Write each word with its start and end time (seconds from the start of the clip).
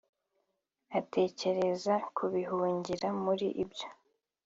atekereza 0.99 1.93
kubihungira 2.15 3.07
muri 3.23 3.47
ibyo 3.63 3.87